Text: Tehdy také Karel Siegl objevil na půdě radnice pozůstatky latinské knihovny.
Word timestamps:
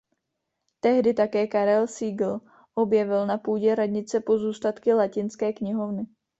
Tehdy 0.79 1.13
také 1.13 1.47
Karel 1.47 1.87
Siegl 1.87 2.41
objevil 2.75 3.27
na 3.27 3.37
půdě 3.37 3.75
radnice 3.75 4.19
pozůstatky 4.19 4.93
latinské 4.93 5.53
knihovny. 5.53 6.07